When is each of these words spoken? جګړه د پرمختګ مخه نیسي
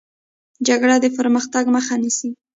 جګړه 0.67 0.95
د 1.03 1.05
پرمختګ 1.17 1.65
مخه 1.75 1.95
نیسي 2.01 2.29